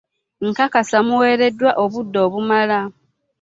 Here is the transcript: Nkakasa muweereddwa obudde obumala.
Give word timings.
Nkakasa 0.47 0.97
muweereddwa 1.07 1.71
obudde 1.83 2.17
obumala. 2.27 2.79